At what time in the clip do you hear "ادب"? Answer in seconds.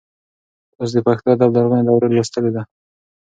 1.35-1.49